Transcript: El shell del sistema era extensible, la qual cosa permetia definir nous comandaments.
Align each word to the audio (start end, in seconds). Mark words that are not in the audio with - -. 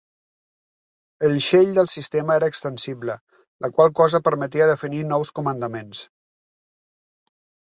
El 1.27 1.35
shell 1.47 1.75
del 1.79 1.91
sistema 1.91 2.37
era 2.39 2.49
extensible, 2.53 3.17
la 3.67 3.71
qual 3.77 3.93
cosa 4.01 4.23
permetia 4.31 4.71
definir 4.73 5.03
nous 5.13 5.33
comandaments. 5.41 6.05